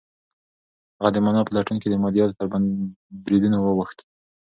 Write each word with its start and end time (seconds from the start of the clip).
هغه 0.97 1.09
د 1.13 1.17
مانا 1.25 1.41
په 1.45 1.51
لټون 1.57 1.77
کې 1.81 1.87
د 1.89 1.95
مادیاتو 2.03 2.37
تر 2.39 2.47
بریدونو 3.23 3.57
واوښت. 3.59 3.97